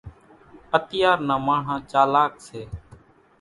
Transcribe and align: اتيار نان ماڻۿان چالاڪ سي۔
اتيار 0.77 1.17
نان 1.27 1.39
ماڻۿان 1.45 1.79
چالاڪ 1.91 2.31
سي۔ 2.47 2.61